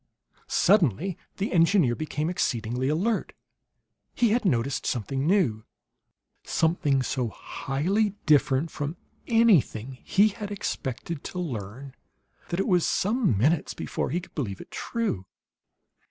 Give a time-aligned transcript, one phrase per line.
[0.47, 3.33] Suddenly the engineer became exceedingly alert.
[4.15, 5.63] He had noticed something new
[6.43, 11.93] something so highly different from anything he had expected to learn
[12.49, 15.27] that it was some minutes before he could believe it true.